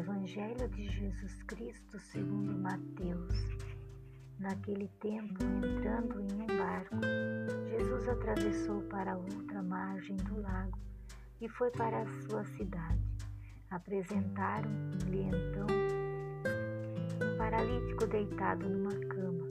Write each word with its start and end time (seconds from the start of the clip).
Evangelho 0.00 0.66
de 0.70 0.88
Jesus 0.88 1.42
Cristo 1.42 1.98
segundo 1.98 2.58
Mateus. 2.58 3.34
Naquele 4.38 4.88
tempo, 4.98 5.44
entrando 5.44 6.22
em 6.22 6.40
um 6.40 6.46
barco, 6.46 6.96
Jesus 7.68 8.08
atravessou 8.08 8.80
para 8.84 9.12
a 9.12 9.18
outra 9.18 9.62
margem 9.62 10.16
do 10.16 10.40
lago 10.40 10.78
e 11.38 11.50
foi 11.50 11.70
para 11.72 12.00
a 12.00 12.06
sua 12.22 12.42
cidade. 12.44 13.04
Apresentaram-lhe 13.68 15.20
então 15.20 15.66
um 17.22 17.36
paralítico 17.36 18.06
deitado 18.06 18.70
numa 18.70 18.98
cama. 19.06 19.44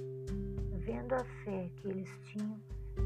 Vendo 0.80 1.14
a 1.14 1.24
fé 1.44 1.70
que 1.76 1.90
eles 1.90 2.10
tinham, 2.24 2.60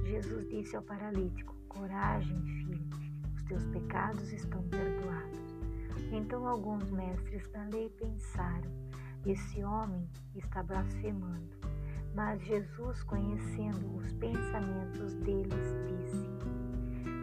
Jesus 0.05 0.47
disse 0.47 0.77
ao 0.77 0.83
paralítico: 0.83 1.53
Coragem, 1.67 2.41
filho, 2.41 2.87
os 3.35 3.43
teus 3.43 3.65
pecados 3.67 4.31
estão 4.31 4.63
perdoados. 4.69 5.52
Então 6.11 6.47
alguns 6.47 6.89
mestres 6.91 7.47
da 7.49 7.63
lei 7.65 7.89
pensaram: 7.89 8.71
esse 9.25 9.63
homem 9.63 10.05
está 10.35 10.61
blasfemando. 10.61 11.55
Mas 12.13 12.41
Jesus, 12.43 13.01
conhecendo 13.03 13.95
os 13.95 14.11
pensamentos 14.13 15.13
deles, 15.15 15.75
disse: 15.87 16.29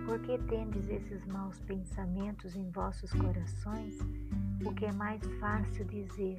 Por 0.06 0.18
que 0.20 0.38
tendes 0.48 0.88
esses 0.88 1.24
maus 1.26 1.60
pensamentos 1.60 2.56
em 2.56 2.70
vossos 2.70 3.12
corações? 3.12 3.98
O 4.64 4.74
que 4.74 4.86
é 4.86 4.92
mais 4.92 5.22
fácil 5.38 5.84
dizer: 5.84 6.38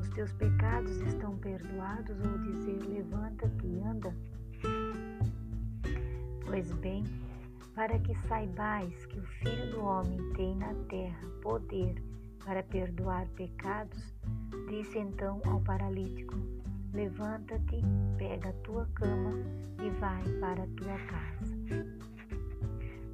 Os 0.00 0.08
teus 0.10 0.32
pecados 0.32 0.96
estão 1.02 1.36
perdoados, 1.36 2.16
ou 2.24 2.38
dizer: 2.38 2.82
Levanta-te 2.88 3.66
e 3.66 3.80
anda? 3.82 4.16
Pois 6.46 6.72
bem, 6.72 7.04
para 7.74 7.98
que 8.00 8.14
saibais 8.28 9.06
que 9.06 9.18
o 9.18 9.26
Filho 9.26 9.70
do 9.70 9.84
Homem 9.84 10.18
tem 10.34 10.56
na 10.56 10.74
terra 10.88 11.28
poder 11.40 12.02
para 12.44 12.62
perdoar 12.62 13.26
pecados, 13.28 14.14
disse 14.68 14.98
então 14.98 15.40
ao 15.46 15.60
paralítico: 15.60 16.34
Levanta-te, 16.92 17.80
pega 18.18 18.50
a 18.50 18.64
tua 18.64 18.86
cama 18.94 19.32
e 19.82 19.90
vai 20.00 20.22
para 20.40 20.64
a 20.64 20.66
tua 20.76 20.98
casa. 21.06 21.62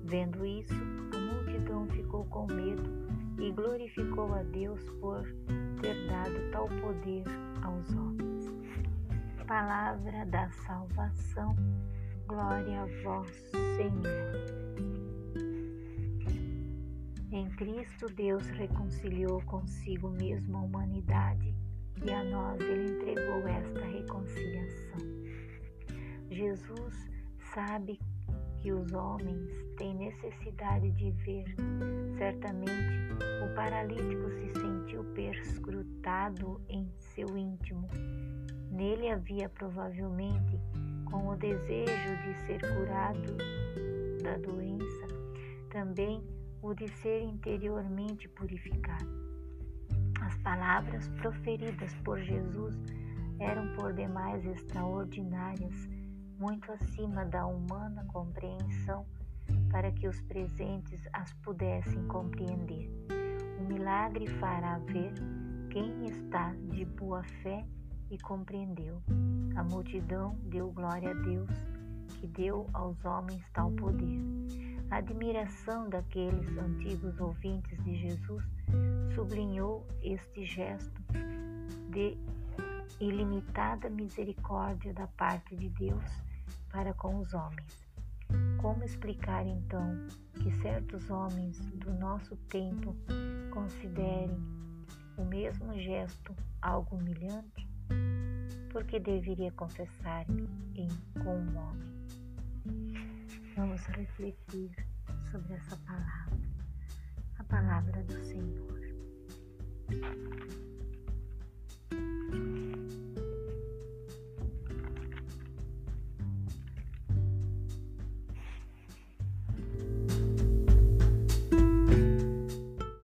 Vendo 0.05 0.45
isso, 0.45 0.75
a 1.15 1.19
multidão 1.19 1.87
ficou 1.89 2.25
com 2.27 2.47
medo 2.47 2.83
e 3.39 3.53
glorificou 3.53 4.35
a 4.35 4.43
Deus 4.43 4.83
por 5.01 5.23
ter 5.81 6.09
dado 6.09 6.51
tal 6.51 6.67
poder 6.81 7.25
aos 7.63 7.89
homens. 7.95 8.53
Palavra 9.47 10.27
da 10.27 10.51
salvação 10.51 11.55
Glória 12.29 12.83
a 12.83 12.87
vós, 13.03 13.31
Senhor. 13.75 14.05
Em 17.33 17.49
Cristo, 17.57 18.07
Deus 18.15 18.47
reconciliou 18.49 19.41
consigo 19.47 20.11
mesmo 20.11 20.59
a 20.59 20.61
humanidade 20.61 21.55
e 22.05 22.11
a 22.11 22.23
nós 22.25 22.61
Ele 22.61 22.93
entregou 22.93 23.49
esta 23.49 23.81
reconciliação. 23.81 24.99
Jesus 26.31 27.11
sabe 27.55 27.99
que 28.61 28.73
os 28.73 28.93
homens 28.93 29.51
têm 29.79 29.95
necessidade 29.95 30.91
de 30.91 31.11
ver. 31.11 31.47
Certamente, 32.19 33.09
o 33.43 33.55
paralítico 33.55 34.31
se 34.33 34.61
sentiu 34.61 35.03
perscrutado 35.15 36.61
em 36.69 36.93
seu 36.99 37.39
íntimo. 37.39 37.89
Nele 38.71 39.09
havia 39.09 39.49
provavelmente 39.49 40.61
com 41.11 41.29
o 41.29 41.37
desejo 41.37 42.17
de 42.23 42.35
ser 42.47 42.61
curado 42.61 43.37
da 44.23 44.37
doença, 44.39 45.09
também 45.71 46.23
o 46.63 46.75
de 46.75 46.89
ser 46.89 47.23
interiormente 47.23 48.29
purificado. 48.29 49.09
As 50.21 50.37
palavras 50.39 51.09
proferidas 51.21 51.95
por 52.05 52.19
Jesus 52.19 52.77
eram 53.39 53.73
por 53.75 53.93
demais 53.93 54.45
extraordinárias, 54.45 55.89
muito 56.39 56.71
acima 56.73 57.25
da 57.25 57.47
humana 57.47 58.05
compreensão, 58.13 59.07
para 59.71 59.91
que 59.93 60.07
os 60.07 60.21
presentes 60.23 61.01
as 61.13 61.33
pudessem 61.35 62.07
compreender. 62.09 62.91
O 63.61 63.65
milagre 63.73 64.27
fará 64.39 64.79
ver 64.79 65.13
quem 65.71 66.05
está 66.07 66.53
de 66.71 66.85
boa 66.85 67.23
fé 67.43 67.65
e 68.11 68.19
compreendeu. 68.19 69.03
A 69.57 69.63
multidão 69.63 70.37
deu 70.45 70.71
glória 70.71 71.11
a 71.11 71.15
Deus, 71.15 71.51
que 72.21 72.27
deu 72.27 72.67
aos 72.73 73.05
homens 73.05 73.45
tal 73.53 73.71
poder. 73.73 74.21
A 74.91 74.97
admiração 74.97 75.89
daqueles 75.89 76.49
antigos 76.57 77.21
ouvintes 77.21 77.83
de 77.85 77.95
Jesus 77.97 78.45
sublinhou 79.15 79.87
este 80.03 80.47
gesto 80.47 81.03
de 81.91 82.17
ilimitada 83.01 83.91
misericórdia 83.91 84.93
da 84.95 85.07
parte 85.09 85.55
de 85.55 85.69
Deus 85.69 86.05
para 86.71 86.95
com 86.95 87.19
os 87.19 87.35
homens. 87.35 87.87
Como 88.61 88.83
explicar 88.83 89.47
então 89.47 90.07
que 90.35 90.51
certos 90.63 91.11
homens 91.11 91.59
do 91.77 91.93
nosso 91.95 92.37
tempo 92.49 92.97
considerem 93.51 94.39
o 95.17 95.25
mesmo 95.25 95.79
gesto 95.79 96.35
algo 96.61 96.97
humilhante? 96.97 97.68
porque 98.71 99.01
deveria 99.01 99.51
confessar-me 99.53 100.49
em 100.75 100.89
com 101.23 101.37
um 101.37 101.57
homem. 101.57 101.99
Vamos 103.57 103.81
refletir 103.87 104.71
sobre 105.31 105.55
essa 105.55 105.77
palavra, 105.79 106.39
a 107.39 107.45
palavra 107.45 108.03
do 108.05 108.21
Senhor. 108.21 108.79